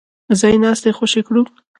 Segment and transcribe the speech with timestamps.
[0.39, 1.41] ځای ناستي خوشي کړو.